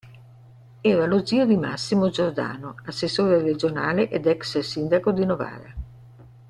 [0.91, 5.75] Era lo zio di Massimo Giordano, assessore regionale ed ex sindaco di Novara.